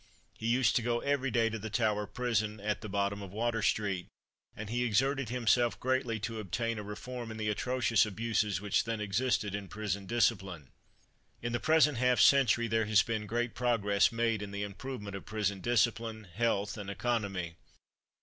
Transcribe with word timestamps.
He 0.39 0.47
used 0.47 0.75
to 0.77 0.81
go 0.81 1.01
every 1.01 1.29
day 1.29 1.51
to 1.51 1.59
the 1.59 1.69
Tower 1.69 2.07
Prison 2.07 2.59
at 2.59 2.81
the 2.81 2.89
bottom 2.89 3.21
of 3.21 3.31
Water 3.31 3.61
street; 3.61 4.07
and 4.55 4.67
he 4.67 4.83
exerted 4.83 5.29
himself 5.29 5.79
greatly 5.79 6.19
to 6.21 6.39
obtain 6.39 6.79
a 6.79 6.83
reform 6.83 7.29
in 7.29 7.37
the 7.37 7.49
atrocious 7.49 8.03
abuses 8.03 8.59
which 8.59 8.85
then 8.85 8.99
existed 8.99 9.53
in 9.53 9.67
prison 9.67 10.07
discipline. 10.07 10.71
In 11.43 11.53
the 11.53 11.59
present 11.59 11.99
half 11.99 12.19
century 12.19 12.67
there 12.67 12.85
has 12.85 13.03
been 13.03 13.27
great 13.27 13.53
progress 13.53 14.11
made 14.11 14.41
in 14.41 14.49
the 14.49 14.63
improvement 14.63 15.15
of 15.15 15.23
prison 15.27 15.61
discipline, 15.61 16.23
health, 16.23 16.79
and 16.79 16.89
economy. 16.89 17.53